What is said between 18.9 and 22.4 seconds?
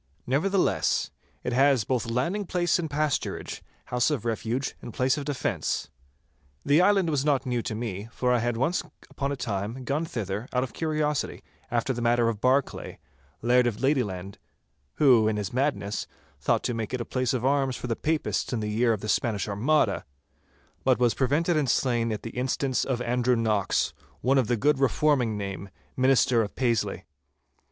of the Spanish Armada, but was prevented and slain at the